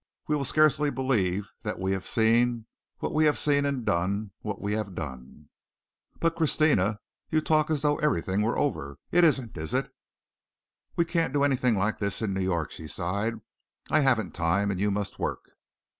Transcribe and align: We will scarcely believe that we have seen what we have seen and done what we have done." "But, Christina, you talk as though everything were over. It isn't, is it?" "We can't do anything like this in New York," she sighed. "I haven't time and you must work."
We 0.27 0.35
will 0.35 0.45
scarcely 0.45 0.89
believe 0.89 1.47
that 1.61 1.77
we 1.79 1.91
have 1.91 2.07
seen 2.07 2.65
what 3.01 3.13
we 3.13 3.25
have 3.25 3.37
seen 3.37 3.65
and 3.67 3.85
done 3.85 4.31
what 4.41 4.59
we 4.59 4.73
have 4.73 4.95
done." 4.95 5.49
"But, 6.19 6.35
Christina, 6.35 6.99
you 7.29 7.39
talk 7.39 7.69
as 7.69 7.83
though 7.83 7.97
everything 7.99 8.41
were 8.41 8.57
over. 8.57 8.97
It 9.11 9.23
isn't, 9.23 9.55
is 9.59 9.75
it?" 9.75 9.91
"We 10.95 11.05
can't 11.05 11.33
do 11.33 11.43
anything 11.43 11.77
like 11.77 11.99
this 11.99 12.19
in 12.23 12.33
New 12.33 12.41
York," 12.41 12.71
she 12.71 12.87
sighed. 12.87 13.41
"I 13.91 13.99
haven't 13.99 14.33
time 14.33 14.71
and 14.71 14.79
you 14.79 14.89
must 14.89 15.19
work." 15.19 15.49